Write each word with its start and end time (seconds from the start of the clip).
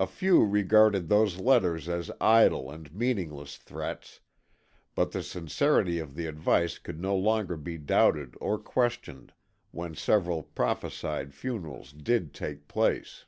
A 0.00 0.06
few 0.06 0.46
regarded 0.46 1.10
those 1.10 1.38
letters 1.38 1.86
as 1.86 2.10
idle 2.22 2.70
and 2.70 2.90
meaningless 2.94 3.58
threats, 3.58 4.20
but 4.94 5.12
the 5.12 5.22
sincerity 5.22 5.98
of 5.98 6.14
the 6.14 6.26
advice 6.26 6.78
could 6.78 6.98
no 6.98 7.14
longer 7.14 7.58
be 7.58 7.76
doubted 7.76 8.34
or 8.40 8.58
questioned 8.58 9.34
when 9.70 9.94
several 9.94 10.42
prophesied 10.42 11.34
funerals 11.34 11.92
did 11.92 12.32
take 12.32 12.66
place. 12.66 13.26